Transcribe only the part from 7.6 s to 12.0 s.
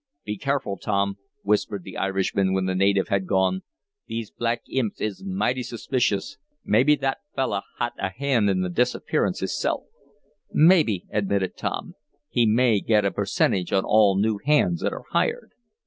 had a hand in th' disappearances hisself." "Maybe," admitted Tom.